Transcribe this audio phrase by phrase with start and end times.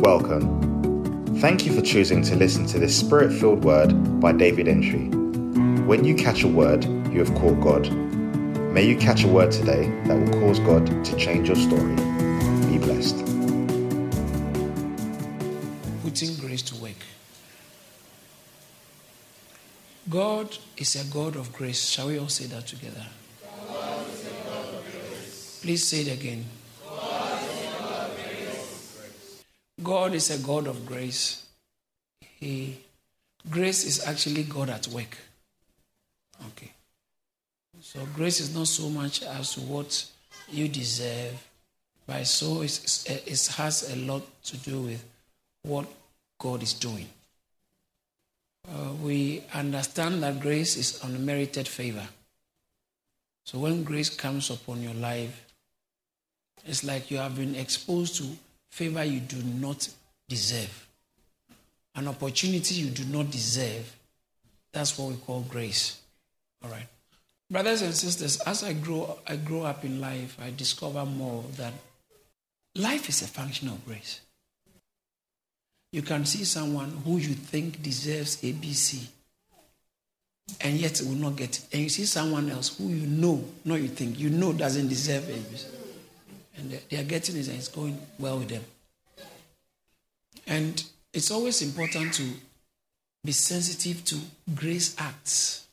[0.00, 1.36] Welcome.
[1.40, 5.08] Thank you for choosing to listen to this spirit filled word by David Entry.
[5.84, 7.92] When you catch a word, you have caught God.
[8.72, 11.94] May you catch a word today that will cause God to change your story.
[12.70, 13.18] Be blessed.
[16.02, 16.92] Putting grace to work.
[20.08, 21.90] God is a God of grace.
[21.90, 23.04] Shall we all say that together?
[25.60, 26.46] Please say it again.
[29.90, 31.46] God is a God of grace.
[32.38, 32.78] He,
[33.50, 35.18] grace is actually God at work.
[36.46, 36.70] Okay.
[37.80, 40.06] So grace is not so much as what
[40.48, 41.44] you deserve,
[42.06, 45.04] but so it has a lot to do with
[45.64, 45.86] what
[46.38, 47.08] God is doing.
[48.68, 52.06] Uh, we understand that grace is unmerited favor.
[53.44, 55.46] So when grace comes upon your life,
[56.64, 58.36] it's like you have been exposed to
[58.70, 59.88] favor you do not
[60.28, 60.88] deserve,
[61.94, 63.96] an opportunity you do not deserve.
[64.72, 66.00] That's what we call grace.
[66.62, 66.86] All right.
[67.50, 71.72] Brothers and sisters, as I grow, I grow up in life, I discover more that
[72.76, 74.20] life is a function of grace.
[75.92, 79.04] You can see someone who you think deserves ABC
[80.60, 81.66] and yet will not get it.
[81.72, 85.24] And you see someone else who you know, not you think, you know doesn't deserve
[85.24, 85.79] ABC
[86.56, 88.64] and they are getting it and it's going well with them.
[90.46, 92.24] And it's always important to
[93.24, 94.16] be sensitive to
[94.54, 95.66] grace acts.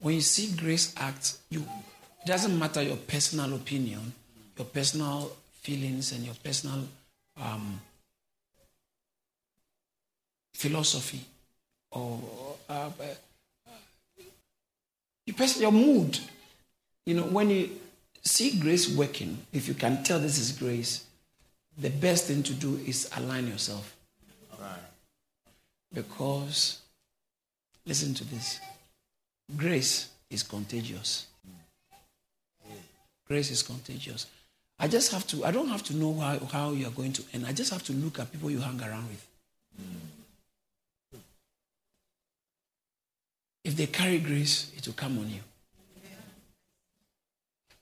[0.00, 4.12] When you see grace acts, you it doesn't matter your personal opinion,
[4.56, 5.30] your personal
[5.62, 6.84] feelings, and your personal
[7.40, 7.80] um,
[10.52, 11.20] philosophy
[11.92, 12.20] or
[12.68, 13.70] uh, uh,
[15.24, 16.18] your, your mood.
[17.06, 17.70] You know, when you
[18.28, 21.04] see grace working, if you can tell this is grace,
[21.76, 23.96] the best thing to do is align yourself.
[24.60, 24.78] Right.
[25.92, 26.80] Because,
[27.86, 28.60] listen to this
[29.56, 31.26] grace is contagious.
[33.26, 34.26] Grace is contagious.
[34.78, 37.46] I just have to, I don't have to know how, how you're going to end.
[37.46, 39.26] I just have to look at people you hang around with.
[43.64, 45.40] If they carry grace, it will come on you.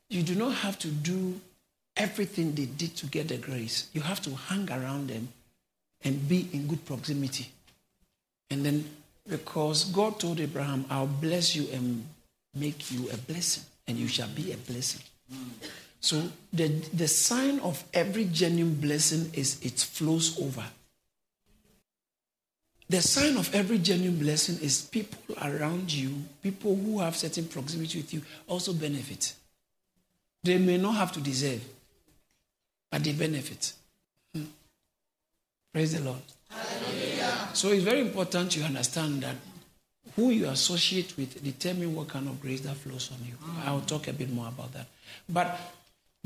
[0.08, 1.40] You do not have to do
[1.96, 3.88] everything they did to get the grace.
[3.92, 5.28] You have to hang around them
[6.04, 7.48] and be in good proximity.
[8.50, 8.84] And then,
[9.28, 12.06] because God told Abraham, I'll bless you and
[12.54, 15.02] make you a blessing, and you shall be a blessing.
[16.00, 16.22] So,
[16.52, 20.64] the, the sign of every genuine blessing is it flows over.
[22.88, 27.98] The sign of every genuine blessing is people around you, people who have certain proximity
[27.98, 29.34] with you, also benefit.
[30.46, 31.62] They may not have to deserve,
[32.90, 33.72] but they benefit.
[34.34, 34.44] Hmm.
[35.72, 36.22] Praise the Lord.
[36.50, 37.48] Hallelujah.
[37.52, 39.36] So it's very important you understand that
[40.14, 43.34] who you associate with determine what kind of grace that flows from you.
[43.64, 44.86] I'll talk a bit more about that.
[45.28, 45.58] But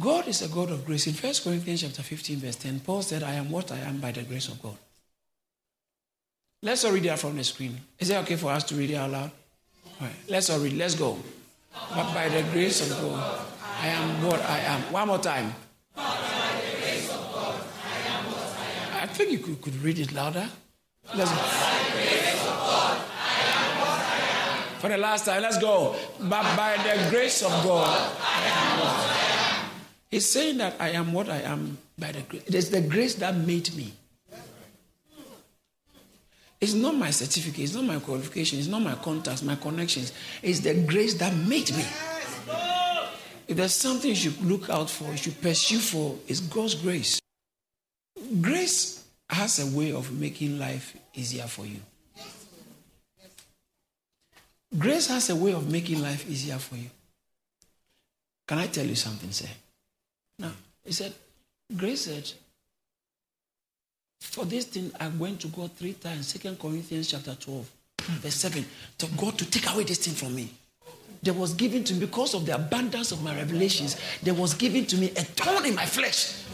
[0.00, 1.06] God is a God of grace.
[1.06, 4.12] In 1 Corinthians chapter 15, verse 10, Paul said, I am what I am by
[4.12, 4.76] the grace of God.
[6.62, 7.76] Let's all read that from the screen.
[7.98, 9.30] Is it okay for us to read it out loud?
[10.00, 10.74] All right, let's all read.
[10.74, 11.18] Let's go.
[11.94, 13.46] But by the grace of God,
[13.80, 14.80] I am what I am.
[14.92, 15.54] One more time.
[19.02, 20.46] I think you could, could read it louder.
[21.14, 21.38] Let's go.
[24.80, 25.96] For the last time, let's go.
[26.20, 29.70] But by the grace of God, I am what I am.
[30.10, 32.42] He's saying that I am what I am by the grace.
[32.46, 33.94] It is the grace that made me.
[36.60, 40.12] It's not my certificate, it's not my qualification, it's not my contacts, my connections.
[40.42, 41.84] It's the grace that made me.
[43.50, 47.20] If there's something you should look out for, you should pursue for, is God's grace.
[48.40, 51.80] Grace has a way of making life easier for you.
[54.78, 56.90] Grace has a way of making life easier for you.
[58.46, 59.48] Can I tell you something, sir?
[60.38, 60.52] Now,
[60.84, 61.12] he said,
[61.76, 62.30] Grace said,
[64.20, 67.68] for this thing I went to God three times, Second Corinthians chapter 12,
[67.98, 68.64] verse 7,
[68.98, 70.50] to God to take away this thing from me
[71.22, 73.96] there was given to me because of the abundance of my revelations.
[74.22, 76.44] There was given to me a thorn in my flesh.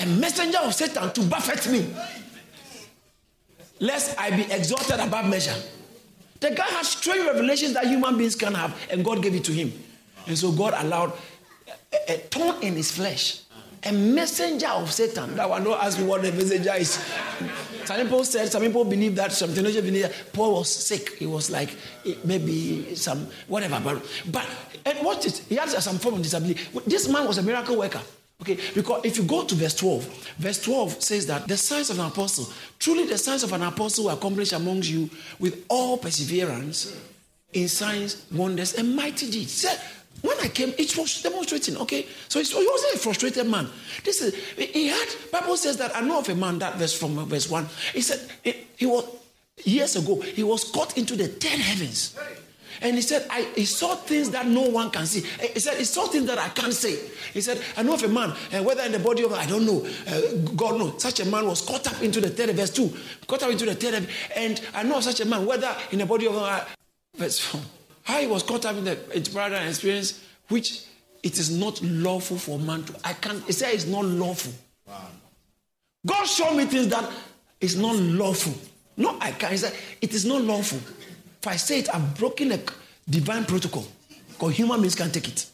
[0.00, 1.86] A messenger of satan to buffet me.
[3.80, 5.54] Lest i be exalted above measure.
[6.40, 9.52] The guy has strange revelations that human beings can have and god gave it to
[9.52, 9.72] him.
[10.26, 11.12] And so god allowed
[11.92, 13.40] a, a thorn in his flesh.
[13.86, 15.36] A messenger of Satan.
[15.36, 16.98] That one don't ask me what the messenger is.
[17.86, 21.14] Some people said, some people believe that, some theologians believe that Paul was sick.
[21.18, 21.70] He was like
[22.24, 23.80] maybe some whatever.
[23.80, 24.46] But but
[24.84, 26.60] and what is he has some form of disability.
[26.86, 28.00] This man was a miracle worker.
[28.42, 31.98] Okay, because if you go to verse 12, verse 12 says that the signs of
[32.00, 35.08] an apostle, truly the signs of an apostle were accomplished amongst you
[35.38, 37.00] with all perseverance
[37.52, 39.64] in signs, wonders, and mighty deeds.
[40.24, 41.76] When I came, it was demonstrating.
[41.76, 43.68] Okay, so he wasn't a frustrated man.
[44.04, 45.06] This is he had.
[45.30, 47.68] Bible says that I know of a man that verse from verse one.
[47.92, 49.04] He said he, was
[49.64, 50.18] years ago.
[50.22, 52.16] He was caught into the ten heavens.
[52.80, 55.20] And he said, I, he saw things that no one can see.
[55.52, 56.98] He said, he saw things that I can't say.
[57.34, 59.46] He said, I know of a man, and uh, whether in the body of, I
[59.46, 60.20] don't know, uh,
[60.56, 61.00] God knows.
[61.00, 62.92] Such a man was caught up into the third verse 2,
[63.28, 66.06] caught up into the third, and I know of such a man, whether in the
[66.06, 66.64] body of, uh,
[67.14, 67.60] verse 4,
[68.04, 68.96] how he was caught up in the
[69.32, 70.84] paradise experience, which
[71.22, 74.52] it is not lawful for man to, I can't, he said it's not lawful.
[74.86, 75.08] Wow.
[76.06, 77.10] God showed me things that
[77.60, 78.54] is not lawful.
[78.96, 79.52] No, I can't.
[79.52, 80.78] He said, it is not lawful.
[81.40, 82.60] If I say it, I've broken a
[83.08, 83.86] divine protocol
[84.28, 85.46] because human beings can't take it.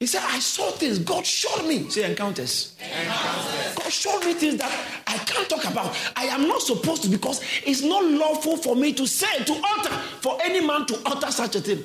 [0.00, 0.98] He said, I saw things.
[0.98, 1.88] God showed me.
[1.88, 2.76] Say encounters.
[2.80, 3.74] encounters.
[3.76, 5.94] God showed me things that I can't talk about.
[6.16, 9.94] I am not supposed to because it's not lawful for me to say, to utter,
[10.20, 11.84] for any man to utter such a thing.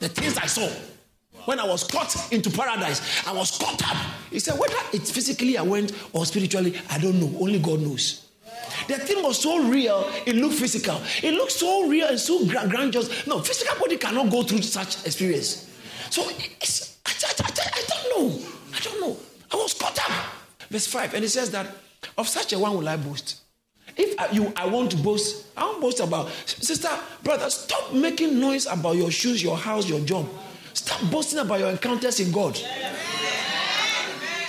[0.00, 0.68] The things I saw.
[1.44, 3.96] When I was caught into paradise, I was caught up.
[4.30, 7.32] He said, whether it's physically I went or spiritually, I don't know.
[7.38, 8.26] Only God knows.
[8.88, 11.00] The thing was so real, it looked physical.
[11.22, 13.26] It looked so real and so grand, grandiose.
[13.28, 15.70] No, physical body cannot go through such experience.
[16.10, 16.28] So
[16.60, 18.46] it's, I, I, I, I don't know.
[18.74, 19.16] I don't know.
[19.52, 20.26] I was caught up.
[20.68, 21.68] Verse 5, and it says that
[22.16, 23.40] of such a one will I boast.
[23.96, 26.90] If I, you, I want to boast, I won't boast about sister,
[27.22, 27.48] brother.
[27.48, 30.28] Stop making noise about your shoes, your house, your job.
[30.74, 32.60] Stop boasting about your encounters in God.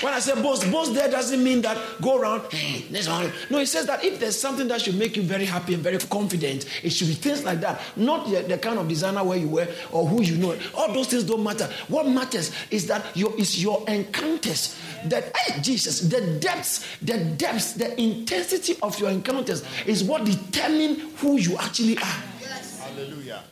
[0.01, 3.31] When I say boast, boast there doesn't mean that go around, hey, this one.
[3.49, 5.97] No, it says that if there's something that should make you very happy and very
[5.97, 7.81] confident, it should be things like that.
[7.95, 10.55] Not the, the kind of designer where you were or who you know.
[10.75, 11.67] All those things don't matter.
[11.87, 14.79] What matters is that your is your encounters.
[15.05, 20.95] That hey, Jesus, the depths, the depths, the intensity of your encounters is what determine
[21.17, 22.23] who you actually are.
[22.41, 22.79] Yes.
[22.79, 23.43] Hallelujah.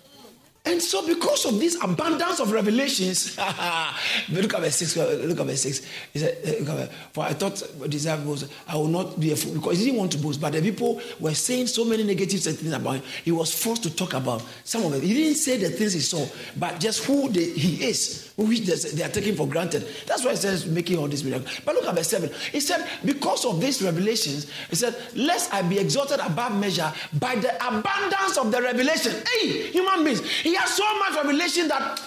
[0.68, 3.38] And so, because of this abundance of revelations,
[4.30, 4.98] look at verse 6.
[4.98, 5.88] Look at verse 6.
[6.12, 9.54] He said, eh, For I thought disciples, I will not be a fool.
[9.54, 10.42] Because he didn't want to boast.
[10.42, 13.04] But the people were saying so many negative things about him.
[13.24, 15.04] He was forced to talk about some of it.
[15.04, 16.26] He didn't say the things he saw,
[16.58, 19.88] but just who they, he is, which they are taking for granted.
[20.06, 21.48] That's why he says, making all this miracle.
[21.64, 22.30] But look at verse 7.
[22.52, 27.36] He said, Because of these revelations, he said, Lest I be exalted above measure by
[27.36, 29.14] the abundance of the revelation.
[29.26, 30.28] Hey, human beings.
[30.30, 32.02] He had so much revelation that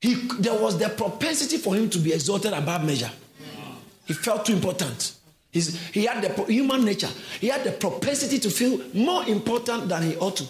[0.00, 3.10] he, there was the propensity for him to be exalted above measure.
[4.06, 5.16] He felt too important.
[5.50, 7.10] He's, he had the human nature.
[7.40, 10.44] He had the propensity to feel more important than he ought to.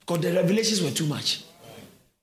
[0.00, 1.44] Because the revelations were too much.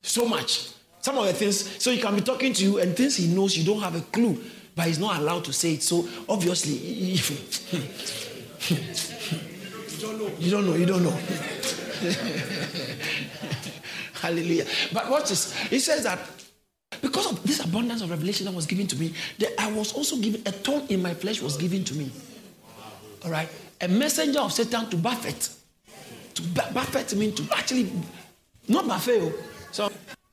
[0.02, 0.70] So much.
[1.08, 3.58] Some of the things, so he can be talking to you and things he knows
[3.58, 4.44] you don't have a clue,
[4.76, 5.82] but he's not allowed to say it.
[5.82, 7.18] So obviously, you
[10.02, 10.30] don't know.
[10.38, 10.76] You don't know.
[10.76, 11.18] You don't know.
[14.22, 14.66] Hallelujah.
[14.92, 15.58] But watch this.
[15.70, 16.20] He says that
[17.02, 20.18] because of this abundance of revelation that was given to me, that I was also
[20.18, 22.12] given a thorn in my flesh was given to me.
[23.24, 23.48] All right,
[23.80, 25.52] a messenger of Satan to buffet.
[26.34, 27.94] To buffet mean to actually
[28.68, 29.22] not buffet.
[29.22, 29.32] Oh.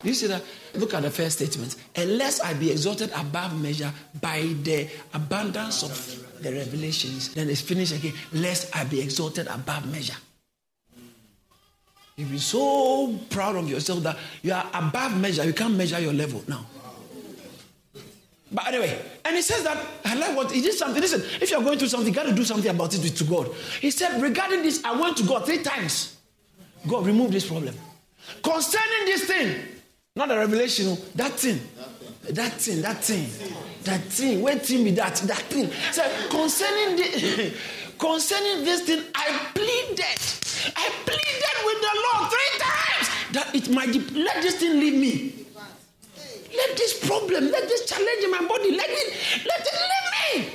[0.04, 0.42] You see that?
[0.74, 1.76] Look at the first statement.
[1.96, 7.94] Unless I be exalted above measure by the abundance of the revelations, then it's finished
[7.94, 8.12] again.
[8.32, 10.16] Lest I be exalted above measure.
[12.16, 15.44] You be so proud of yourself that you are above measure.
[15.44, 16.66] You can't measure your level now.
[18.52, 21.02] But anyway, and he says that I like what he did something.
[21.02, 23.50] Listen, if you're going through something, you got to do something about it to God.
[23.80, 26.16] He said, regarding this, I went to God three times.
[26.86, 27.74] God, remove this problem.
[28.42, 29.73] Concerning this thing,
[30.16, 31.60] not a revelation, oh, that thing.
[32.30, 33.26] That thing, that thing,
[33.82, 34.40] that thing.
[34.42, 35.70] When thing be that, that thing.
[35.90, 37.52] So concerning the,
[37.98, 40.00] concerning this thing, I pleaded
[40.76, 45.34] I pleaded with the Lord three times that it might let this thing leave me.
[46.56, 50.52] Let this problem, let this challenge in my body, let it, let it leave me.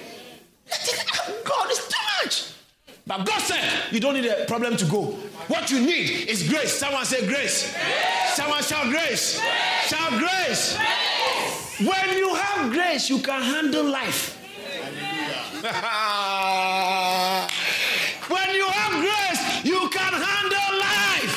[0.69, 2.58] Let it, God, it's too much.
[3.09, 5.05] But God said, you don't need a problem to go.
[5.47, 6.71] What you need is grace.
[6.77, 7.73] Someone say grace.
[7.73, 8.35] grace.
[8.35, 9.39] Someone shout grace.
[9.39, 9.89] grace.
[9.89, 10.77] Shout grace.
[10.77, 11.89] grace.
[11.89, 14.35] When you have grace, you can handle life.
[18.29, 21.33] when you have grace, you can handle life.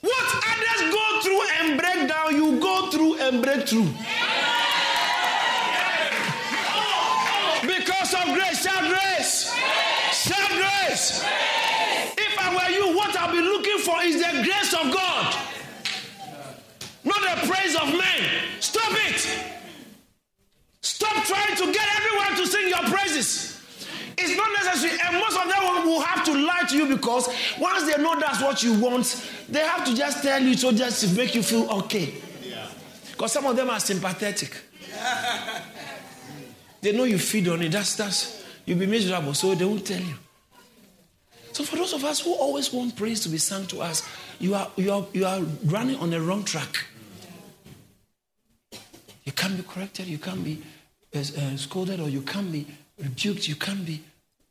[0.00, 3.90] What others go through and break down, you go through and break through.
[11.10, 12.14] Grace.
[12.18, 15.36] If I were you, what I'll be looking for is the grace of God.
[17.04, 18.60] Not the praise of men.
[18.60, 19.28] Stop it.
[20.82, 23.60] Stop trying to get everyone to sing your praises.
[24.16, 27.84] It's not necessary, and most of them will have to lie to you because once
[27.84, 31.16] they know that's what you want, they have to just tell you so just to
[31.16, 32.14] make you feel okay.
[33.12, 34.56] Because some of them are sympathetic.
[36.80, 37.70] they know you feed on it.
[37.70, 40.14] That's that's you'll be miserable, so they won't tell you.
[41.58, 44.54] So for those of us who always want praise to be sung to us, you
[44.54, 46.86] are you are you are running on the wrong track.
[49.24, 50.62] You can't be corrected, you can't be
[51.12, 52.64] uh, uh, scolded, or you can't be
[52.96, 54.00] rebuked, you can't be,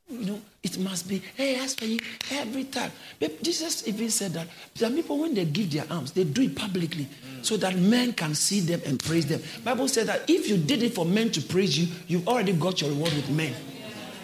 [0.09, 1.97] you know, it must be, hey, ask for you
[2.29, 2.91] every time.
[3.21, 6.57] But Jesus even said that some people, when they give their alms, they do it
[6.57, 7.45] publicly mm.
[7.45, 9.41] so that men can see them and praise them.
[9.63, 12.81] Bible says that if you did it for men to praise you, you've already got
[12.81, 13.55] your reward with men.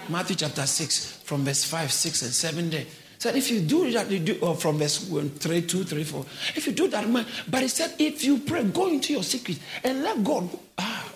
[0.10, 2.86] Matthew chapter 6, from verse 5, 6, and 7 there.
[3.18, 6.26] Said if you do that, you do or from verse 1, 3, 2, 3, 4.
[6.56, 9.58] If you do that, man, but he said, if you pray, go into your secret
[9.84, 10.48] and let God
[10.78, 11.10] ah,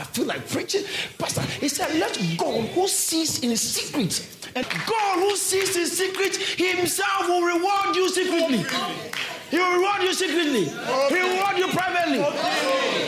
[0.00, 0.82] I feel like preaching.
[1.18, 6.34] Pastor, he said, Let God who sees in secret, and God who sees in secret
[6.58, 8.64] himself will reward you secretly.
[9.50, 13.03] He will reward you secretly, he will reward you privately.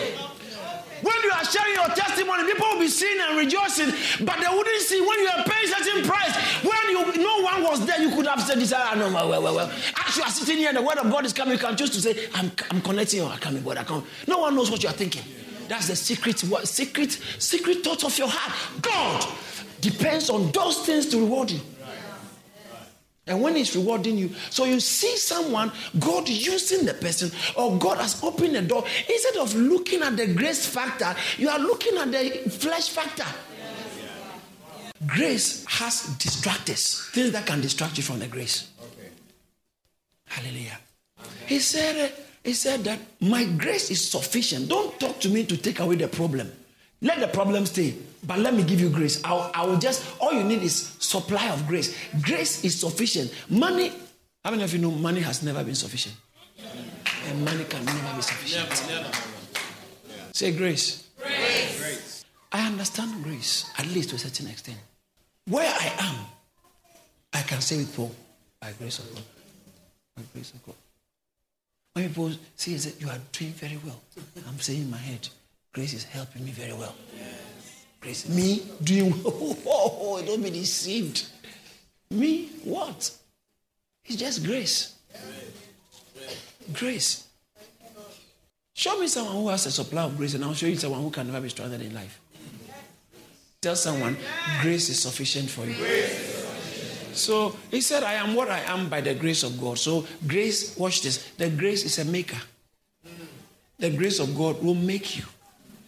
[1.27, 3.91] You are sharing your testimony, people will be seeing and rejoicing,
[4.25, 6.37] but they wouldn't see when you are paying certain price.
[6.63, 8.73] When you no one was there, you could have said this.
[8.73, 9.73] Ah, I know, well, well, well.
[10.07, 11.55] As you are sitting here, the word of God is coming.
[11.55, 14.39] You can choose to say, "I'm, I'm connecting or I'm coming, but I can't." No
[14.39, 15.25] one knows what you are thinking.
[15.67, 18.83] That's the secret, what, secret, secret thoughts of your heart.
[18.83, 19.27] God
[19.81, 21.61] depends on those things to reward you.
[23.27, 27.99] And when He's rewarding you, so you see someone, God using the person, or God
[27.99, 28.85] has opened the door.
[29.09, 33.27] Instead of looking at the grace factor, you are looking at the flesh factor.
[35.07, 38.71] Grace has distractors, things that can distract you from the grace.
[40.27, 40.79] Hallelujah.
[41.47, 42.13] He said,
[42.45, 44.69] he said that my grace is sufficient.
[44.69, 46.51] Don't talk to me to take away the problem.
[47.03, 47.95] Let the problem stay,
[48.27, 49.23] but let me give you grace.
[49.25, 51.97] I'll, I will just, all you need is supply of grace.
[52.23, 53.33] Grace is sufficient.
[53.49, 53.93] Money,
[54.45, 56.15] how many of you know money has never been sufficient?
[57.29, 58.69] And money can never be sufficient.
[58.89, 59.17] Never, never.
[60.33, 61.09] Say grace.
[61.19, 61.81] grace.
[61.81, 62.25] Grace.
[62.53, 64.79] I understand grace, at least to a certain extent.
[65.49, 66.17] Where I am,
[67.33, 68.15] I can say with Paul,
[68.61, 69.25] by grace of God.
[70.17, 70.75] By grace of God.
[71.93, 74.01] When people see that you are doing very well,
[74.47, 75.29] I'm saying in my head,
[75.73, 76.95] grace is helping me very well.
[78.01, 79.59] Grace, me doing well.
[79.67, 81.27] Oh, don't be deceived.
[82.11, 83.11] Me, what?
[84.05, 84.95] It's just grace.
[86.73, 87.27] Grace.
[88.75, 91.11] Show me someone who has a supply of grace, and I'll show you someone who
[91.11, 92.21] can never be stranded in life.
[93.61, 94.17] Tell someone,
[94.61, 95.75] grace is sufficient for you.
[97.15, 99.79] So he said, I am what I am by the grace of God.
[99.79, 101.31] So grace, watch this.
[101.39, 102.37] The grace is a maker.
[103.79, 105.25] The grace of God will make you.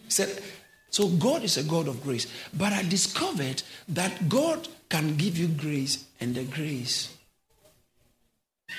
[0.07, 0.43] He said,
[0.99, 2.27] so God is a God of grace.
[2.53, 7.17] But I discovered that God can give you grace and the grace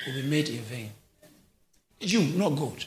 [0.05, 0.89] will be made in vain.
[2.01, 2.83] You, not God.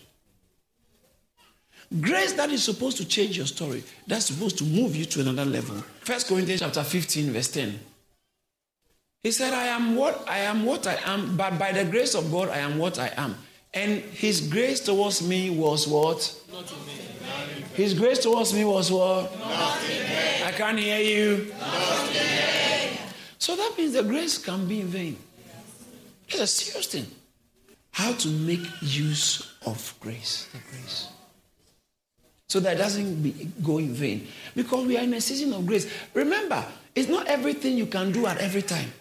[1.98, 5.46] Grace that is supposed to change your story, that's supposed to move you to another
[5.46, 5.76] level.
[6.00, 7.80] First Corinthians chapter 15, verse 10.
[9.22, 12.30] He said, I am what I am what I am, but by the grace of
[12.30, 13.36] God I am what I am.
[13.74, 16.34] And his grace towards me was what?
[17.74, 19.32] His grace towards me was what?
[19.42, 21.52] I can't hear you.
[23.38, 25.16] So that means the grace can be in vain.
[26.28, 27.06] It's a serious thing.
[27.92, 31.08] How to make use of grace, the grace.
[32.48, 34.28] So that doesn't be, go in vain.
[34.54, 35.90] Because we are in a season of grace.
[36.12, 36.62] Remember,
[36.94, 38.92] it's not everything you can do at every time.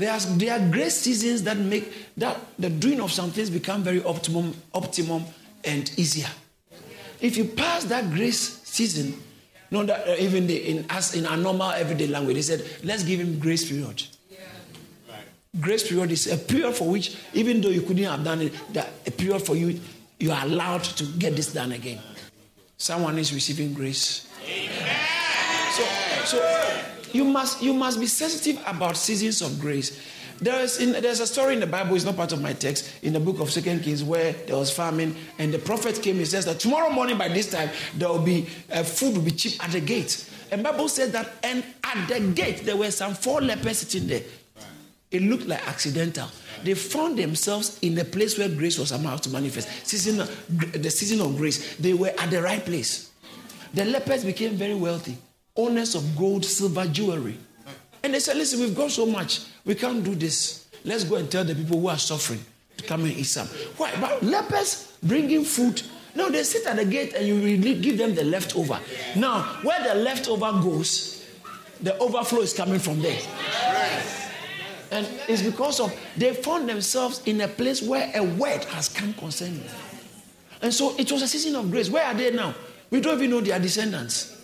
[0.00, 3.82] There are, there are great seasons that make that the doing of some things become
[3.82, 5.24] very optimum, optimum
[5.62, 6.28] and easier.
[7.20, 9.20] If you pass that grace season,
[9.70, 13.02] not that uh, even the, in as in our normal everyday language, they said, let's
[13.02, 14.02] give him grace period.
[15.60, 18.88] Grace period is a period for which, even though you couldn't have done it, that
[19.06, 19.78] a period for you,
[20.18, 21.98] you are allowed to get this done again.
[22.78, 24.32] Someone is receiving grace.
[24.48, 24.96] Amen.
[25.72, 25.84] So,
[26.24, 30.00] so you must you must be sensitive about seasons of grace.
[30.40, 32.90] There is in, there's a story in the Bible, it's not part of my text,
[33.02, 36.16] in the book of Second Kings where there was famine and the prophet came.
[36.16, 39.32] and says that tomorrow morning by this time there will be uh, food will be
[39.32, 40.28] cheap at the gate.
[40.50, 44.22] And Bible says that and at the gate there were some four lepers sitting there.
[45.10, 46.28] It looked like accidental.
[46.62, 49.68] They found themselves in a place where grace was about to manifest.
[49.86, 51.76] Season, the season of grace.
[51.76, 53.10] They were at the right place.
[53.74, 55.18] The lepers became very wealthy
[55.56, 57.36] owners of gold, silver, jewelry.
[58.02, 60.68] And they said, Listen, we've got so much, we can't do this.
[60.84, 62.40] Let's go and tell the people who are suffering
[62.76, 63.46] to come and eat some.
[63.76, 63.92] Why?
[64.00, 65.82] But lepers bringing food
[66.14, 68.80] No, they sit at the gate and you give them the leftover.
[69.16, 71.24] Now, where the leftover goes,
[71.80, 73.20] the overflow is coming from there.
[74.90, 79.14] And it's because of they found themselves in a place where a word has come
[79.14, 79.62] concerning.
[80.62, 81.88] And so it was a season of grace.
[81.88, 82.54] Where are they now?
[82.90, 84.39] We don't even know their descendants.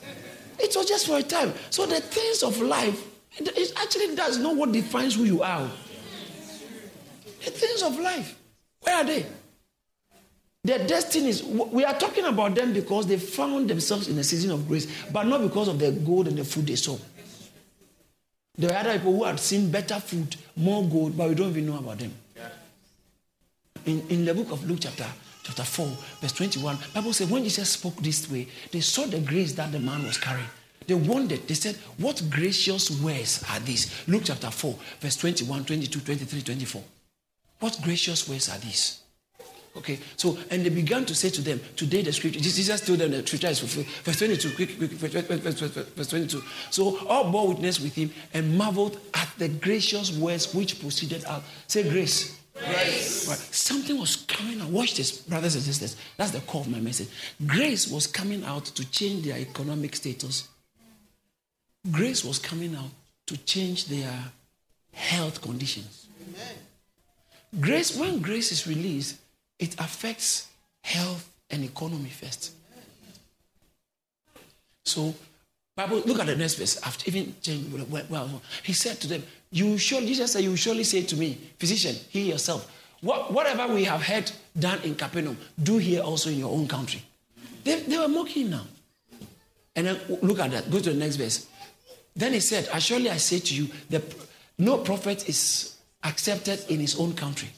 [0.66, 1.54] It was just for a time.
[1.70, 3.06] So the things of life,
[3.38, 5.70] it actually does not what defines who you are.
[7.44, 8.36] The things of life,
[8.80, 9.24] where are they?
[10.64, 14.66] Their destinies, we are talking about them because they found themselves in a season of
[14.66, 16.98] grace, but not because of the gold and the food they saw.
[18.58, 21.66] There are other people who had seen better food, more gold, but we don't even
[21.66, 22.12] know about them.
[23.84, 25.06] In, in the book of Luke, chapter,
[25.46, 25.86] chapter 4,
[26.20, 29.78] verse 21, Bible says when Jesus spoke this way, they saw the grace that the
[29.78, 30.48] man was carrying.
[30.86, 33.92] They wondered, they said, What gracious words are these?
[34.08, 36.82] Luke chapter 4, verse 21, 22, 23, 24.
[37.60, 39.00] What gracious words are these?
[39.76, 43.10] Okay, so and they began to say to them, Today the scripture, Jesus told them
[43.10, 43.86] the scripture is fulfilled.
[44.04, 46.42] Verse 22, quick, quick, verse 22.
[46.70, 51.42] So all bore witness with him and marveled at the gracious words which proceeded out.
[51.66, 52.40] Say grace.
[52.58, 53.28] Grace.
[53.28, 53.38] Right.
[53.38, 54.68] Something was coming out.
[54.68, 55.96] Watch this, brothers and sisters.
[56.16, 57.08] That's the core of my message.
[57.46, 60.48] Grace was coming out to change their economic status.
[61.90, 62.90] Grace was coming out
[63.26, 64.12] to change their
[64.92, 66.06] health conditions.
[66.22, 67.60] Amen.
[67.60, 69.16] Grace, when grace is released,
[69.58, 70.48] it affects
[70.82, 72.52] health and economy first.
[74.84, 75.14] So,
[75.76, 76.80] Bible, look at the next verse.
[76.82, 77.34] After even
[78.08, 81.94] well, he said to them, "You surely," Jesus said, "You surely say to me, physician,
[82.08, 82.72] heal yourself.
[83.02, 87.02] What, whatever we have heard done in Capernaum, do here also in your own country."
[87.62, 88.66] They, they were mocking now.
[89.74, 90.70] And then look at that.
[90.70, 91.46] Go to the next verse.
[92.14, 94.02] Then he said, "I surely I say to you, that
[94.56, 97.48] no prophet is accepted in his own country."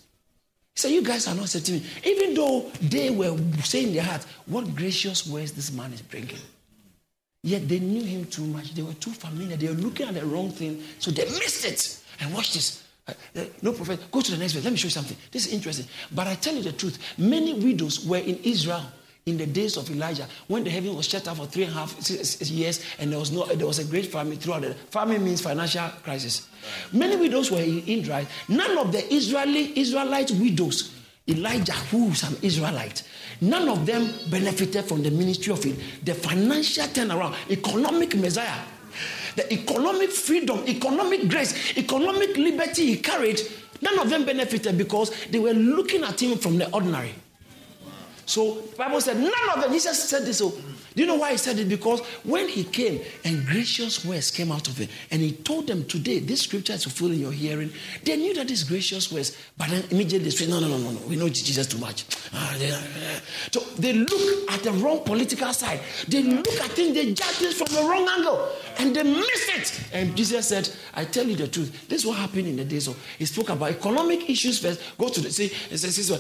[0.75, 1.87] He said, You guys are not accepting me.
[2.05, 6.39] Even though they were saying in their heart, What gracious words this man is bringing.
[7.43, 8.75] Yet they knew him too much.
[8.75, 9.57] They were too familiar.
[9.57, 10.83] They were looking at the wrong thing.
[10.99, 12.03] So they missed it.
[12.21, 12.83] And watch this.
[13.07, 14.11] Uh, uh, no prophet.
[14.11, 14.65] Go to the next verse.
[14.65, 15.17] Let me show you something.
[15.31, 15.87] This is interesting.
[16.13, 16.99] But I tell you the truth.
[17.17, 18.83] Many widows were in Israel
[19.29, 21.77] in the days of Elijah, when the heaven was shut out for three and a
[21.77, 22.11] half
[22.51, 24.63] years, and there was no, there was a great famine throughout.
[24.63, 26.49] The famine means financial crisis.
[26.93, 28.27] Many widows were in Israel.
[28.49, 30.98] None of the Israeli Israelite widows,
[31.29, 33.03] Elijah, who is an Israelite,
[33.41, 38.65] none of them benefited from the ministry of it, the financial turnaround, economic Messiah,
[39.37, 43.41] the economic freedom, economic grace, economic liberty he carried.
[43.81, 47.15] None of them benefited because they were looking at him from the ordinary.
[48.29, 49.73] So Bible said none of them.
[49.73, 50.39] Jesus said this.
[50.39, 51.69] So do you know why he said it?
[51.69, 55.85] Because when he came and gracious words came out of it, and he told them
[55.85, 57.71] today, this scripture is fulfilled in your hearing,
[58.03, 60.91] they knew that these gracious words, but then immediately they said, No, no, no, no,
[60.91, 62.05] no, we know Jesus too much.
[62.35, 62.53] Ah,
[63.53, 67.55] so they look at the wrong political side, they look at things, they judge things
[67.55, 69.81] from the wrong angle, and they missed it.
[69.93, 71.89] And Jesus said, I tell you the truth.
[71.89, 74.81] This is what happened in the days of he spoke about economic issues first.
[74.97, 76.11] Go to the see, he says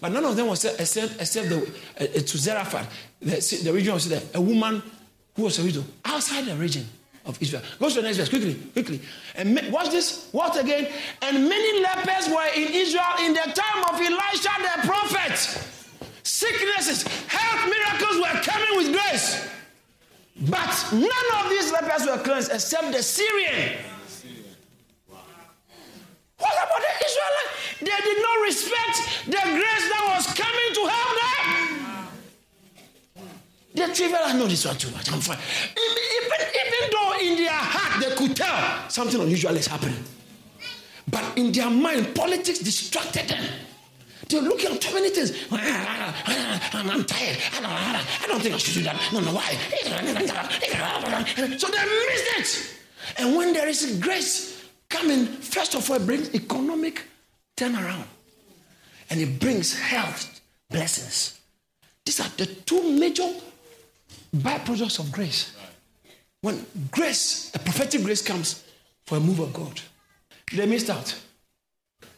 [0.00, 1.56] but none of them was except except the
[2.00, 2.92] uh, to Zarephath
[3.24, 4.82] the, the region of there, a woman
[5.36, 6.86] who was a widow outside the region
[7.26, 7.62] of Israel.
[7.78, 9.00] Go to the next verse quickly, quickly.
[9.34, 10.28] And watch this.
[10.32, 10.92] What again?
[11.22, 15.38] And many lepers were in Israel in the time of Elisha the prophet.
[16.22, 19.48] Sicknesses, health miracles were coming with grace.
[20.36, 23.78] But none of these lepers were cleansed except the Syrian.
[26.38, 27.52] What about the Israelites?
[27.80, 32.04] They did not respect the grace that was coming to help them.
[33.74, 34.20] They're trivial.
[34.24, 35.10] I know this one too much.
[35.12, 35.38] I'm fine.
[35.70, 40.02] Even, even though in their heart they could tell something unusual is happening.
[41.08, 43.44] But in their mind, politics distracted them.
[44.28, 45.32] They're looking at too many things.
[45.50, 47.38] I'm tired.
[47.62, 49.00] I don't think I should do that.
[49.12, 49.56] No, no, why?
[51.58, 52.80] So they missed it.
[53.18, 57.02] And when there is grace coming, first of all, it brings economic
[57.56, 58.06] turnaround.
[59.10, 61.40] And it brings health blessings.
[62.04, 63.30] These are the two major
[64.36, 65.54] byproducts of grace.
[66.40, 68.64] When grace, a prophetic grace comes
[69.06, 69.80] for a move of God,
[70.52, 71.14] they missed out.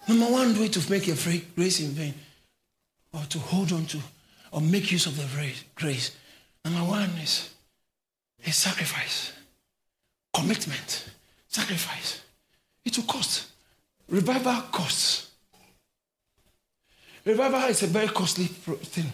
[0.08, 1.16] Number one way to make your
[1.56, 2.14] grace in vain,
[3.12, 3.98] or to hold on to,
[4.52, 6.16] or make use of the grace.
[6.64, 7.50] Number one is
[8.46, 9.32] a sacrifice,
[10.32, 11.10] commitment,
[11.48, 12.20] sacrifice.
[12.84, 13.46] It will cost.
[14.08, 15.30] Revival costs.
[17.24, 19.10] Revival is a very costly thing.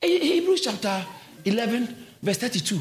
[0.00, 1.04] Hebrews chapter
[1.44, 2.80] 11, verse 32.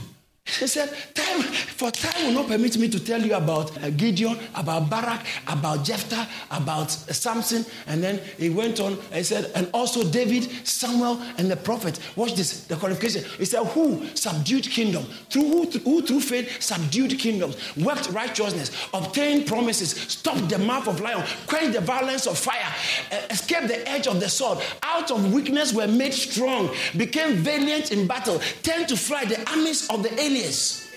[0.60, 4.40] He said, time, for time will not permit me to tell you about uh, Gideon,
[4.56, 7.66] about Barak, about Jephthah, about uh, Samson.
[7.86, 12.00] And then he went on and said, and also David, Samuel, and the prophet.
[12.16, 13.26] Watch this, the qualification.
[13.38, 15.04] He said, who subdued kingdom?
[15.30, 21.02] Through who, who through faith subdued kingdoms, worked righteousness, obtained promises, stopped the mouth of
[21.02, 22.74] lion, quenched the violence of fire,
[23.12, 24.60] uh, escaped the edge of the sword.
[24.82, 29.90] Out of weakness were made strong, became valiant in battle, turned to fly the armies
[29.90, 30.88] of the aliens years.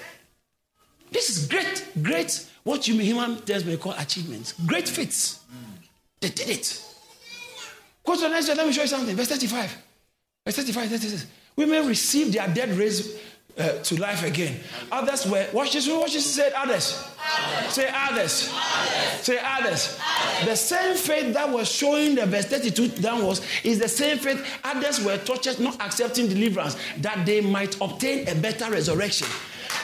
[1.10, 4.54] This is great, great, what you human terms may call achievements.
[4.66, 5.40] Great feats.
[6.20, 6.82] They did it.
[8.04, 8.48] Go to the next.
[8.48, 9.16] Let me show you something.
[9.16, 9.76] Verse 35.
[10.44, 11.26] Verse 35, 36.
[11.56, 13.18] Women received their dead raised
[13.58, 14.58] uh, to life again.
[14.90, 17.04] Others were, watch this, watch this, said others.
[17.18, 17.72] others.
[17.72, 18.52] Say others.
[18.52, 19.20] others.
[19.22, 19.98] Say others.
[20.00, 20.48] others.
[20.48, 25.04] The same faith that was showing the verse 32 downwards is the same faith others
[25.04, 29.28] were tortured, not accepting deliverance, that they might obtain a better resurrection.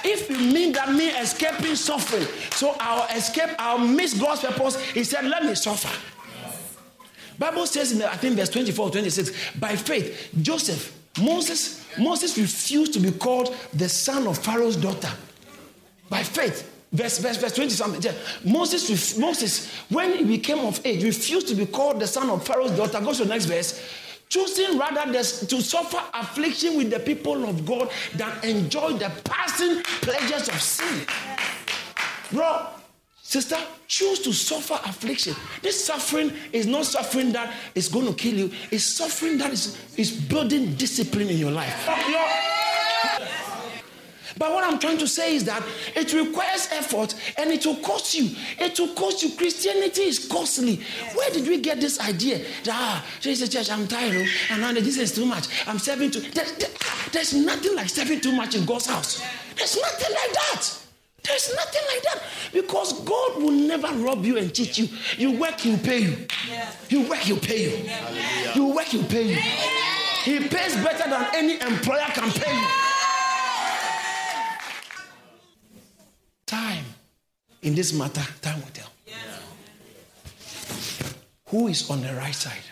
[0.05, 5.05] If you mean that me escaping suffering, so I'll escape, I'll miss God's purpose, he
[5.05, 5.89] said, let me suffer.
[7.39, 12.93] Bible says in the, I think verse 24 26, by faith, Joseph, Moses, Moses refused
[12.95, 15.11] to be called the son of Pharaoh's daughter.
[16.09, 16.73] By faith.
[16.93, 18.15] Verse, verse, verse 20 something.
[18.45, 22.71] Moses, Moses, when he became of age, refused to be called the son of Pharaoh's
[22.71, 23.01] daughter.
[23.01, 23.83] Go to the next verse.
[24.29, 30.49] Choosing rather to suffer affliction with the people of God than enjoy the passing pleasures
[30.49, 31.07] of sin.
[32.33, 32.67] Bro,
[33.29, 33.59] Sister,
[33.89, 35.35] choose to suffer affliction.
[35.61, 39.77] This suffering is not suffering that is going to kill you, it's suffering that is,
[39.97, 41.75] is building discipline in your life.
[44.39, 45.61] But what I'm trying to say is that
[45.97, 48.31] it requires effort and it will cost you.
[48.61, 49.31] It will cost you.
[49.35, 50.77] Christianity is costly.
[51.15, 54.73] Where did we get this idea that, ah, Jesus Church, I'm tired, oh, and now
[54.73, 55.49] this is too much.
[55.67, 56.21] I'm serving too.
[56.21, 56.71] There, there,
[57.11, 59.21] there's nothing like serving too much in God's house.
[59.57, 60.76] There's nothing like that.
[61.37, 64.89] There's nothing like that because God will never rob you and cheat you.
[65.19, 66.27] You work, He'll pay you.
[66.89, 67.91] You work, He'll pay you.
[68.55, 69.37] You work, He'll pay you.
[70.25, 72.67] He pays better than any employer can pay you.
[76.47, 76.85] Time
[77.61, 78.91] in this matter, time will tell.
[81.49, 82.65] Who is on the right side?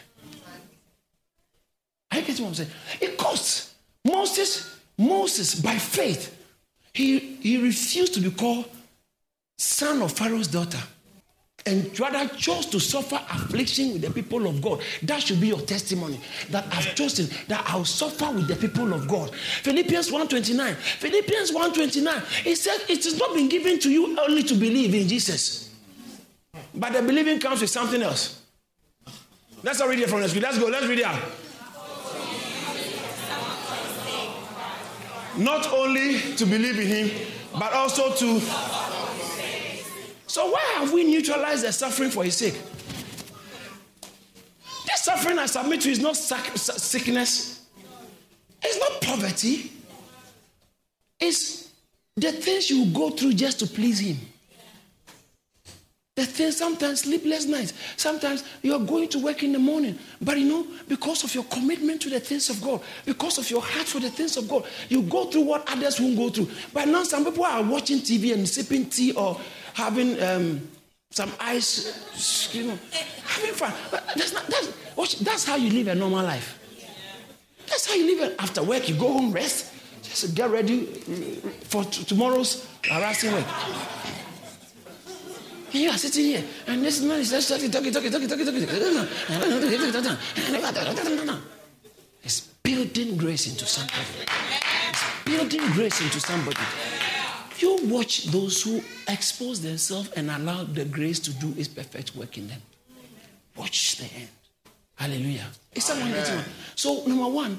[2.11, 2.70] I get what I'm saying.
[3.03, 3.74] It costs.
[4.07, 6.43] Moses, Moses, by faith,
[6.94, 8.70] he, he refused to be called
[9.59, 10.80] son of Pharaoh's daughter
[11.66, 14.83] and rather chose to suffer affliction with the people of God.
[15.02, 19.09] That should be your testimony that I've chosen that I'll suffer with the people of
[19.09, 19.35] God.
[19.62, 20.74] Philippians 1:29.
[20.74, 22.22] Philippians 1:29.
[22.44, 25.70] He said it has not been given to you only to believe in Jesus.
[26.74, 28.40] But the believing comes with something else.
[29.62, 30.44] Let's read it from the script.
[30.44, 30.66] Let's go.
[30.66, 31.22] Let's read it out.
[35.37, 37.11] Not only to believe in him,
[37.59, 38.40] but also to.
[40.27, 42.61] So, why have we neutralized the suffering for his sake?
[44.87, 47.66] The suffering I submit to is not sickness,
[48.62, 49.73] it's not poverty,
[51.20, 51.73] it's
[52.16, 54.18] the things you go through just to please him.
[56.16, 57.72] The things sometimes sleepless nights.
[57.96, 62.03] Sometimes you're going to work in the morning, but you know, because of your commitment
[62.03, 65.03] to the things of God, because of your heart for the things of God, you
[65.03, 66.48] go through what others won't go through.
[66.72, 69.40] But now some people are watching TV and sipping tea or
[69.72, 70.68] having um,
[71.11, 72.79] some ice, you know,
[73.24, 73.72] having fun.
[73.90, 76.61] But that's not that's, that's how you live a normal life.
[77.66, 78.37] That's how you live it.
[78.38, 79.72] After work, you go home, rest,
[80.03, 80.85] just get ready
[81.64, 83.46] for t- tomorrow's harassing work.
[85.74, 88.68] You are sitting here, and this man is just talking, talking, talking, talking, talking, talking.
[92.22, 94.06] It's building grace into somebody.
[94.90, 96.60] It's building grace into somebody.
[97.58, 102.38] You watch those who expose themselves and allow the grace to do its perfect work
[102.38, 102.62] in them.
[103.56, 104.28] Watch the end.
[104.94, 105.48] Hallelujah.
[105.72, 106.44] Is someone one?
[106.76, 107.58] So, number one,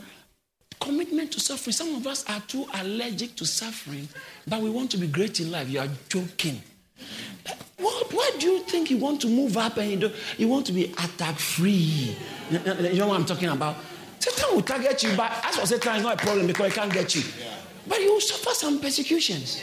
[0.79, 1.73] commitment to suffering.
[1.73, 4.07] Some of us are too allergic to suffering,
[4.47, 5.67] but we want to be great in life.
[5.67, 6.61] You are joking.
[7.77, 10.65] What, why do you think you want to move up and you, do, you want
[10.67, 12.15] to be attack free?
[12.49, 12.59] You
[12.95, 13.75] know what I'm talking about?
[14.19, 16.91] Satan will target you, but as for Satan, it's not a problem because he can't
[16.91, 17.21] get you.
[17.39, 17.53] Yeah.
[17.87, 19.61] But you will suffer some persecutions.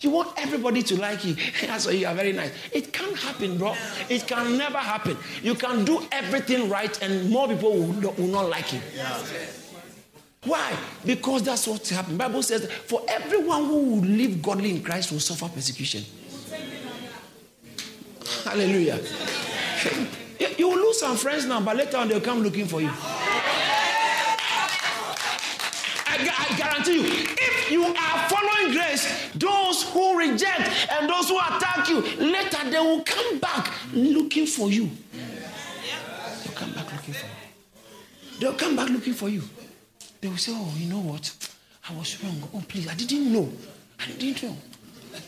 [0.00, 1.36] You want everybody to like you.
[1.60, 2.52] That's why you are very nice.
[2.72, 3.74] It can't happen, bro.
[4.08, 5.16] It can never happen.
[5.42, 8.80] You can do everything right, and more people will, will not like you.
[10.44, 10.76] Why?
[11.04, 12.16] Because that's what's happening.
[12.18, 16.02] Bible says, for everyone who will live godly in Christ will suffer persecution.
[18.44, 19.00] Hallelujah.
[20.58, 22.90] You will lose some friends now, but later on they'll come looking for you.
[26.04, 31.88] I guarantee you, if you are following grace, those who reject and those who attack
[31.88, 34.90] you, later they will come back looking for you.
[36.44, 37.32] They'll come back looking for you.
[38.40, 39.42] They'll come back looking for you.
[40.20, 41.34] They will say, Oh, you know what?
[41.88, 42.48] I was wrong.
[42.54, 43.50] Oh, please, I didn't know.
[43.98, 44.56] I didn't know.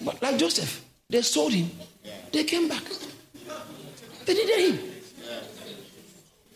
[0.05, 1.71] But like Joseph, they sold him.
[2.35, 2.83] They came back.
[4.27, 4.91] They needed him.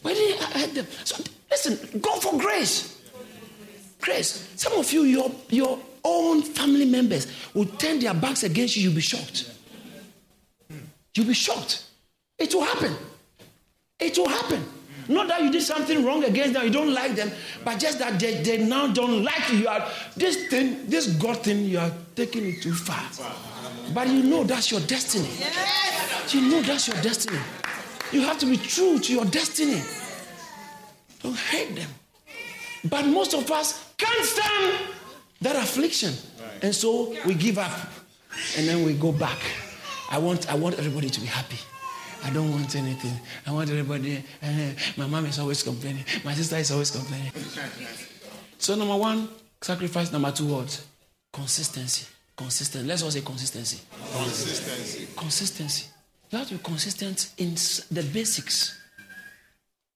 [0.02, 0.86] Why did I hurt them?
[1.04, 3.00] So listen, go for grace.
[4.00, 4.52] Grace.
[4.56, 8.82] Some of you, your your own family members will turn their backs against you.
[8.84, 9.54] You'll be shocked.
[11.14, 11.84] You'll be shocked.
[12.36, 12.96] It will happen.
[14.00, 14.64] It will happen.
[15.06, 17.30] Not that you did something wrong against them, you don't like them,
[17.64, 19.58] but just that they, they now don't like you.
[19.58, 23.00] you are, this thing, this God thing, you are taking it too far.
[23.94, 25.30] But you know that's your destiny.
[26.30, 27.38] You know that's your destiny.
[28.12, 29.82] You have to be true to your destiny.
[31.22, 31.90] Don't hate them.
[32.84, 34.78] But most of us can't stand
[35.40, 36.14] that affliction.
[36.62, 37.72] And so we give up.
[38.56, 39.38] And then we go back.
[40.10, 41.58] I want, I want everybody to be happy.
[42.24, 43.12] I don't want anything.
[43.46, 44.22] I want everybody.
[44.42, 46.04] Uh, my mom is always complaining.
[46.24, 47.30] My sister is always complaining.
[48.58, 49.28] So, number one,
[49.60, 50.10] sacrifice.
[50.12, 50.84] Number two, what?
[51.32, 52.06] Consistency.
[52.38, 52.86] Consistent.
[52.86, 53.80] Let's all say consistency.
[54.12, 55.08] Consistency.
[55.16, 55.86] Consistency.
[56.30, 57.54] You have to be consistent in
[57.90, 58.78] the basics.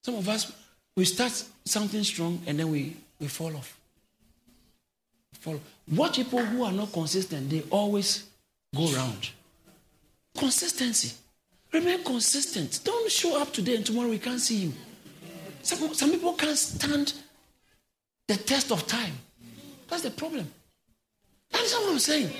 [0.03, 0.51] Some of us,
[0.97, 1.33] we start
[1.65, 3.79] something strong and then we, we fall off.
[5.39, 5.61] Fall.
[5.93, 8.25] Watch people who are not consistent, they always
[8.75, 9.31] go round.
[10.37, 11.15] Consistency.
[11.73, 12.81] Remain consistent.
[12.83, 14.73] Don't show up today and tomorrow we can't see you.
[15.63, 17.15] Some, some people can't stand
[18.27, 19.13] the test of time.
[19.89, 20.51] That's the problem.
[21.53, 22.31] That's what I'm saying.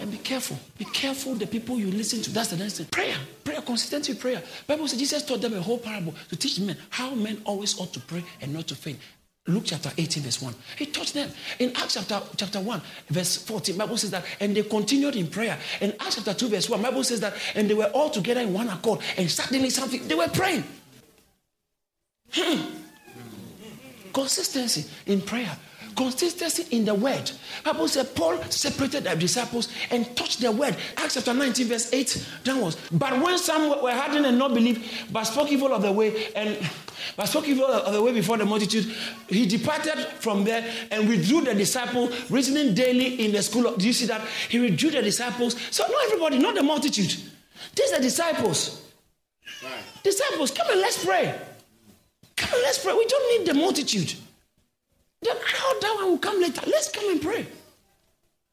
[0.00, 0.58] And be careful.
[0.76, 2.30] Be careful the people you listen to.
[2.30, 2.86] That's the next thing.
[2.86, 3.16] Prayer.
[3.44, 4.42] Prayer, consistency prayer.
[4.66, 7.92] Bible says Jesus taught them a whole parable to teach men how men always ought
[7.92, 8.98] to pray and not to faint.
[9.46, 10.54] Luke chapter 18, verse 1.
[10.78, 11.30] He taught them.
[11.58, 12.80] In Acts chapter, chapter 1,
[13.10, 15.58] verse 14, Bible says that, and they continued in prayer.
[15.82, 18.54] In Acts chapter 2, verse 1, Bible says that, and they were all together in
[18.54, 20.64] one accord, and suddenly something, they were praying.
[22.32, 22.60] Hmm.
[24.14, 25.54] Consistency in prayer.
[25.96, 27.30] Consistency in the word.
[27.64, 30.76] Bible said Paul separated the disciples and touched the word.
[30.96, 32.76] Acts chapter 19, verse 8 downwards.
[32.90, 36.58] But when some were hardened and not believed, but spoke evil of the way, and
[37.16, 38.92] but spoke evil of the way before the multitude,
[39.28, 43.66] he departed from there and withdrew the disciples, reasoning daily in the school.
[43.66, 44.26] Of, do you see that?
[44.48, 45.56] He withdrew the disciples.
[45.70, 47.14] So not everybody, not the multitude.
[47.74, 48.82] These are disciples.
[49.62, 49.72] Right.
[50.02, 51.38] Disciples, come and let's pray.
[52.36, 52.94] Come and let's pray.
[52.94, 54.14] We don't need the multitude.
[55.24, 56.62] The crowd that one will come later.
[56.66, 57.46] Let's come and pray.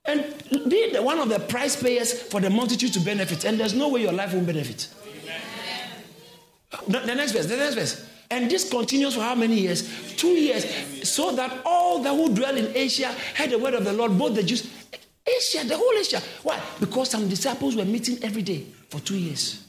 [0.06, 0.24] And
[0.70, 3.44] be one of the price payers for the multitude to benefit.
[3.44, 4.88] And there's no way your life won't benefit.
[6.88, 8.10] The, the next verse, the next verse.
[8.32, 10.16] And this continues for how many years?
[10.16, 10.66] Two years.
[11.08, 14.36] So that all the who dwell in Asia heard the word of the Lord, both
[14.36, 14.72] the Jews.
[15.28, 16.22] Asia, the whole Asia.
[16.42, 16.60] Why?
[16.80, 19.66] Because some disciples were meeting every day for two years.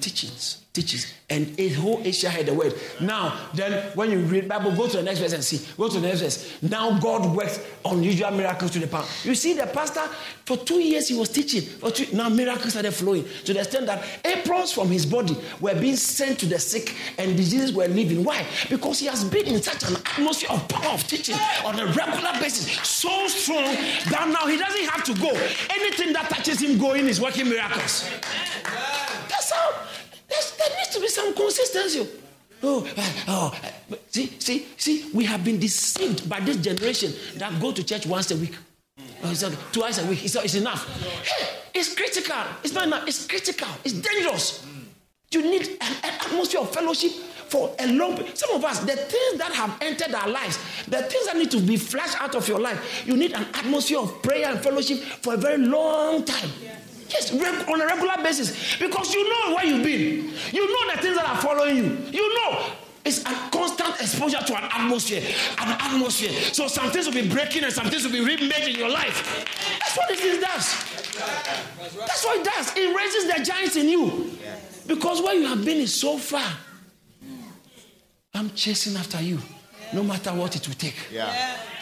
[0.00, 2.72] Teachings teaches, and a whole Asia had the word.
[3.00, 5.66] Now, then, when you read Bible, go to the next verse and see.
[5.76, 6.62] Go to the next verse.
[6.62, 9.04] Now, God works unusual miracles to the power.
[9.24, 10.02] You see, the pastor
[10.44, 11.62] for two years he was teaching.
[11.62, 15.74] For two, now miracles started flowing to the extent that aprons from his body were
[15.74, 18.22] being sent to the sick, and diseases were leaving.
[18.22, 18.46] Why?
[18.70, 22.32] Because he has been in such an atmosphere of power of teaching on a regular
[22.40, 25.30] basis, so strong that now he doesn't have to go.
[25.70, 28.08] Anything that touches him going is working miracles.
[29.28, 29.74] That's how
[30.28, 32.06] there's, there needs to be some consistency.
[32.62, 32.86] Oh,
[33.28, 33.54] oh,
[34.10, 38.30] see, see, see, we have been deceived by this generation that go to church once
[38.32, 38.56] a week.
[39.22, 40.24] Oh, it's like twice a week.
[40.24, 40.86] It's, it's enough.
[41.24, 42.36] Hey, it's critical.
[42.64, 43.06] It's not enough.
[43.06, 43.68] It's critical.
[43.84, 44.66] It's dangerous.
[45.30, 47.12] You need an, an atmosphere of fellowship
[47.48, 51.26] for a long Some of us, the things that have entered our lives, the things
[51.26, 54.48] that need to be flashed out of your life, you need an atmosphere of prayer
[54.50, 56.50] and fellowship for a very long time.
[56.62, 56.76] Yeah.
[57.10, 58.78] Yes, on a regular basis.
[58.78, 60.30] Because you know where you've been.
[60.52, 61.98] You know the things that are following you.
[62.12, 62.66] You know.
[63.04, 65.22] It's a constant exposure to an atmosphere.
[65.58, 66.30] An atmosphere.
[66.52, 69.46] So some things will be breaking and some things will be remade in your life.
[69.80, 70.74] That's what this does.
[71.96, 72.76] That's what it does.
[72.76, 74.36] It raises the giants in you.
[74.86, 76.52] Because where you have been is so far.
[78.34, 79.38] I'm chasing after you.
[79.94, 80.96] No matter what it will take.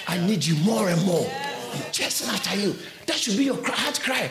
[0.06, 1.28] I need you more and more.
[1.74, 2.76] I'm chasing after you.
[3.06, 4.30] That should be your heart cry.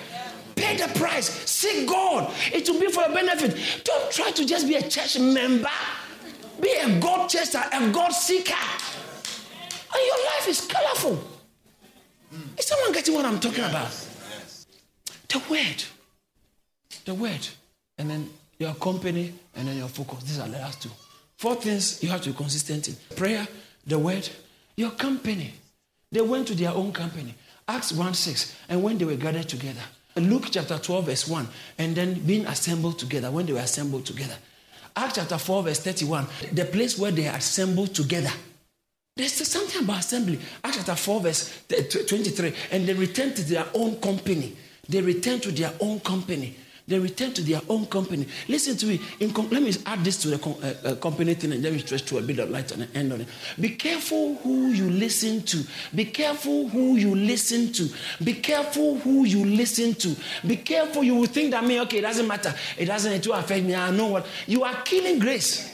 [0.55, 1.29] Pay the price.
[1.49, 2.33] Seek God.
[2.53, 3.83] It will be for your benefit.
[3.83, 5.69] Don't try to just be a church member.
[6.61, 8.53] Be a God chaser, a God seeker.
[9.93, 11.23] And your life is colorful.
[12.57, 13.91] Is someone getting what I'm talking about?
[15.27, 15.83] The word.
[17.05, 17.47] The word.
[17.97, 20.23] And then your company and then your focus.
[20.23, 20.89] These are the last two.
[21.37, 23.45] Four things you have to be consistent in prayer,
[23.85, 24.29] the word,
[24.77, 25.53] your company.
[26.11, 27.35] They went to their own company.
[27.67, 28.55] Acts 1 6.
[28.69, 29.81] And when they were gathered together.
[30.17, 31.47] Luke chapter 12, verse 1.
[31.77, 34.35] And then being assembled together, when they were assembled together.
[34.95, 36.25] Acts chapter 4, verse 31.
[36.53, 38.31] The place where they assembled together.
[39.17, 40.39] There's something about assembly.
[40.63, 42.53] Acts chapter 4, verse 23.
[42.71, 44.55] And they returned to their own company.
[44.87, 46.55] They returned to their own company.
[46.87, 48.27] They return to their own company.
[48.47, 49.01] Listen to me.
[49.19, 51.79] In, let me add this to the com, uh, uh, company thing and let me
[51.79, 53.27] stretch to a bit of light on the end on it.
[53.59, 55.63] Be careful who you listen to.
[55.95, 57.89] Be careful who you listen to.
[58.23, 60.15] Be careful who you listen to.
[60.45, 61.03] Be careful.
[61.03, 62.53] You will think that me, okay, it doesn't matter.
[62.77, 63.73] It doesn't it affect me.
[63.73, 64.27] I know what.
[64.45, 65.73] You are killing grace.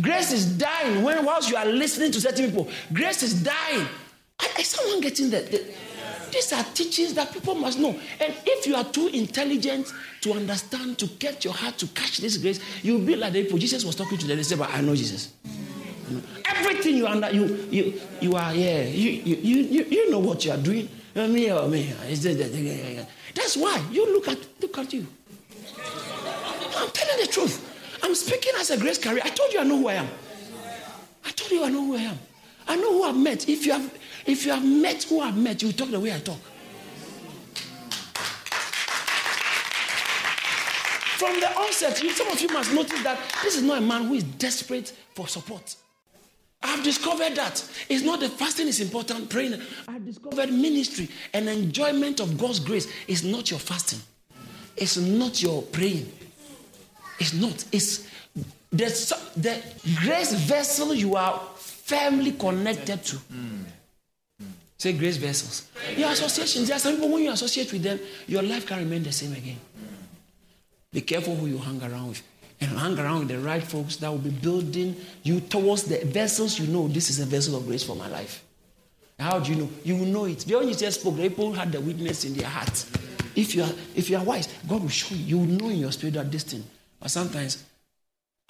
[0.00, 2.68] Grace is dying when whilst you are listening to certain people.
[2.92, 3.88] Grace is dying.
[4.56, 5.52] Is someone getting that?
[6.30, 7.90] These are teachings that people must know.
[8.20, 12.36] And if you are too intelligent to understand, to get your heart to catch this
[12.36, 13.58] grace, you'll be like the people.
[13.58, 14.36] Jesus was talking to them.
[14.36, 15.32] They said, But I know Jesus.
[16.08, 20.18] You know, everything you under you you you are yeah you you you, you know
[20.18, 20.88] what you are doing.
[21.16, 21.92] Oh, me or me.
[23.34, 25.06] That's why you look at look at you.
[26.76, 27.64] I'm telling the truth.
[28.02, 29.22] I'm speaking as a grace carrier.
[29.24, 30.08] I told you I know who I am.
[31.24, 32.18] I told you I know who I am.
[32.68, 33.48] I know who I've met.
[33.48, 33.92] If you have
[34.28, 36.38] if you have met who I've met, you talk the way I talk.
[41.16, 44.04] From the onset, you, some of you must notice that this is not a man
[44.04, 45.74] who is desperate for support.
[46.62, 49.60] I've discovered that it's not the fasting is important, praying.
[49.88, 54.00] I've discovered ministry and enjoyment of God's grace is not your fasting.
[54.76, 56.12] It's not your praying.
[57.18, 57.64] It's not.
[57.72, 58.06] It's
[58.70, 58.86] the,
[59.36, 59.62] the
[60.04, 63.16] grace vessel you are firmly connected to.
[63.16, 63.64] Mm.
[64.78, 65.68] Say grace vessels.
[65.96, 69.02] Your associations, there are some people when you associate with them, your life can remain
[69.02, 69.58] the same again.
[70.92, 72.22] Be careful who you hang around with.
[72.60, 76.58] And hang around with the right folks that will be building you towards the vessels
[76.58, 78.44] you know this is a vessel of grace for my life.
[79.18, 79.68] How do you know?
[79.84, 80.44] You will know it.
[80.44, 82.84] When you just spoke, people had the witness in their heart.
[83.34, 85.24] If you are if you are wise, God will show you.
[85.24, 86.64] You will know in your spirit that this thing.
[87.00, 87.64] But sometimes,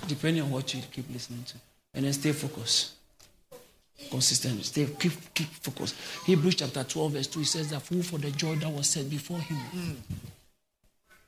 [0.07, 1.55] depending on what you keep listening to,
[1.95, 2.98] and then stay focused.
[4.11, 4.65] Consistent.
[4.65, 5.97] Stay, keep, keep focused.
[6.25, 9.11] Hebrews chapter 12, verse 2, he says that who for the joy that was set
[9.11, 9.59] before him.
[9.75, 9.97] Mm.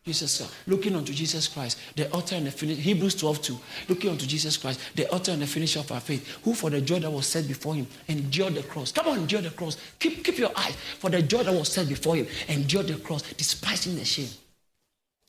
[0.05, 3.59] Jesus, looking unto Jesus Christ, the author and the finisher, Hebrews 12, 2,
[3.91, 6.81] looking unto Jesus Christ, the author and the finisher of our faith, who for the
[6.81, 8.93] joy that was set before him endured the cross.
[8.93, 9.77] Come on, endure the cross.
[9.99, 13.23] Keep, keep your eyes for the joy that was set before him, endured the cross,
[13.35, 14.31] despising the shame.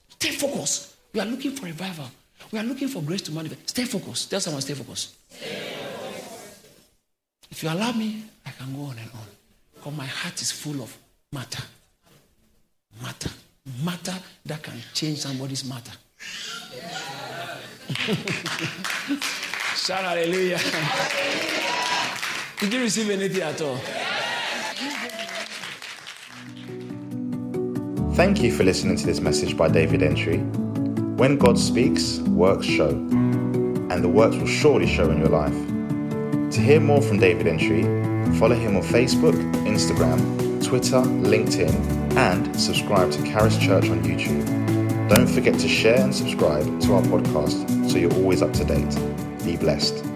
[0.08, 0.96] Stay focused.
[1.14, 2.10] We are looking for revival.
[2.52, 3.70] We are looking for grace to manifest.
[3.70, 4.30] Stay focused.
[4.30, 5.16] Tell someone, stay focused.
[5.30, 5.71] Stay
[7.52, 9.28] if you allow me, I can go on and on.
[9.76, 10.98] Because my heart is full of
[11.34, 11.64] matter.
[13.02, 13.30] Matter.
[13.84, 15.92] Matter that can change somebody's matter.
[19.76, 20.60] Shout hallelujah.
[22.60, 23.78] Did you receive anything at all?
[28.16, 30.38] Thank you for listening to this message by David Entry.
[31.18, 35.71] When God speaks, works show, and the works will surely show in your life.
[36.52, 37.84] To hear more from David Entry,
[38.38, 39.36] follow him on Facebook,
[39.66, 40.20] Instagram,
[40.62, 41.74] Twitter, LinkedIn,
[42.18, 45.08] and subscribe to Charis Church on YouTube.
[45.08, 49.46] Don't forget to share and subscribe to our podcast so you're always up to date.
[49.46, 50.11] Be blessed.